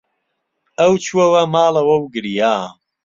ئەو 0.79 0.93
چووەوە 1.05 1.41
ماڵەوە 1.53 1.95
و 1.99 2.05
گریا. 2.13 2.55